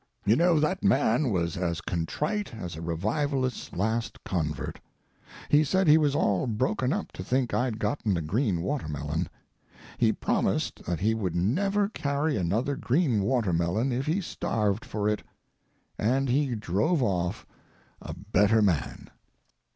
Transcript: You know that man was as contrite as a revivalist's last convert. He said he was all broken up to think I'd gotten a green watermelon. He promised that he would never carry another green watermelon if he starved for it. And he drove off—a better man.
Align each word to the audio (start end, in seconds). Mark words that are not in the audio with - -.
You 0.25 0.35
know 0.35 0.59
that 0.59 0.83
man 0.83 1.29
was 1.29 1.55
as 1.57 1.79
contrite 1.79 2.55
as 2.55 2.75
a 2.75 2.81
revivalist's 2.81 3.71
last 3.71 4.23
convert. 4.23 4.81
He 5.47 5.63
said 5.63 5.87
he 5.87 5.99
was 5.99 6.15
all 6.15 6.47
broken 6.47 6.91
up 6.91 7.11
to 7.11 7.23
think 7.23 7.53
I'd 7.53 7.77
gotten 7.77 8.17
a 8.17 8.21
green 8.23 8.61
watermelon. 8.63 9.29
He 9.99 10.11
promised 10.11 10.83
that 10.85 11.01
he 11.01 11.13
would 11.13 11.35
never 11.35 11.87
carry 11.87 12.35
another 12.35 12.75
green 12.75 13.21
watermelon 13.21 13.91
if 13.91 14.07
he 14.07 14.21
starved 14.21 14.85
for 14.85 15.07
it. 15.07 15.21
And 15.99 16.29
he 16.29 16.55
drove 16.55 17.03
off—a 17.03 18.15
better 18.15 18.63
man. 18.63 19.07